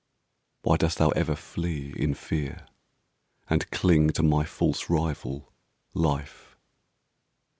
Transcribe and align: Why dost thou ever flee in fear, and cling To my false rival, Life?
Why 0.63 0.77
dost 0.77 0.97
thou 0.97 1.09
ever 1.09 1.35
flee 1.35 1.93
in 1.95 2.15
fear, 2.15 2.65
and 3.47 3.69
cling 3.69 4.09
To 4.13 4.23
my 4.23 4.45
false 4.45 4.89
rival, 4.89 5.53
Life? 5.93 6.57